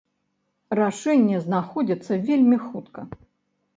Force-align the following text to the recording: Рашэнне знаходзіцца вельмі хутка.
Рашэнне 0.79 1.37
знаходзіцца 1.45 2.13
вельмі 2.31 2.57
хутка. 2.67 3.01